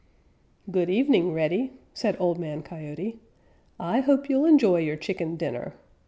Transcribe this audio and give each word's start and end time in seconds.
"Good 0.71 0.89
evening, 0.89 1.31
Reddy," 1.31 1.73
said 1.93 2.15
Old 2.19 2.39
Man 2.39 2.63
Coyote. 2.63 3.19
"I 3.79 3.99
hope 3.99 4.29
you'll 4.29 4.45
enjoy 4.45 4.79
your 4.79 4.97
chicken 4.97 5.35
dinner. 5.35 5.73